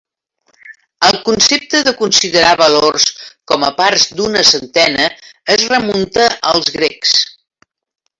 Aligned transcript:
El 1.07 1.17
concepte 1.27 1.81
de 1.87 1.91
considerar 1.99 2.53
valors 2.61 3.05
com 3.51 3.65
a 3.67 3.71
parts 3.81 4.07
d'una 4.21 4.43
centena 4.53 5.05
es 5.57 5.67
remunta 5.75 6.27
als 6.55 6.73
grecs. 6.79 7.13